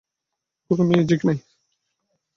[0.71, 1.37] কোন মিউজিক নেই।